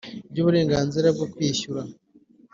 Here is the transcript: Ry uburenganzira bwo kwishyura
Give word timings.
Ry 0.31 0.37
uburenganzira 0.41 1.07
bwo 1.15 1.25
kwishyura 1.33 1.81